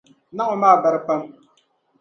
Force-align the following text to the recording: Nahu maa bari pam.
Nahu 0.35 0.53
maa 0.61 0.81
bari 0.83 0.99
pam. 1.07 1.21